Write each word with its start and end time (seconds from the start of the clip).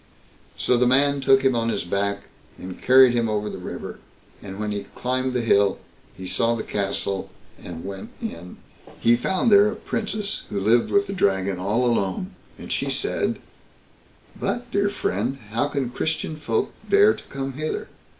So 0.57 0.77
the 0.77 0.87
man 0.87 1.21
took 1.21 1.43
him 1.43 1.55
on 1.55 1.69
his 1.69 1.83
back 1.83 2.21
and 2.57 2.81
carried 2.81 3.13
him 3.13 3.29
over 3.29 3.51
the 3.51 3.59
river; 3.59 3.99
and 4.41 4.59
when 4.59 4.71
he 4.71 4.85
climbed 4.95 5.33
the 5.33 5.41
hill, 5.43 5.77
he 6.17 6.25
saw 6.25 6.55
the 6.55 6.63
castle, 6.63 7.29
and 7.61 7.85
went 7.85 8.09
in. 8.19 8.57
He 8.99 9.15
found 9.15 9.51
there 9.51 9.69
a 9.71 9.75
Princess 9.75 10.45
who 10.49 10.59
lived 10.59 10.89
with 10.89 11.05
the 11.05 11.13
Dragon 11.13 11.59
all 11.59 11.85
alone; 11.85 12.33
and 12.57 12.71
she 12.71 12.89
said: 12.89 13.37
"But, 14.35 14.71
dear 14.71 14.89
friend, 14.89 15.37
how 15.51 15.67
can 15.67 15.91
Christian 15.91 16.35
folk 16.35 16.71
dare 16.89 17.13
to 17.13 17.23
come 17.25 17.53
hither? 17.53 17.87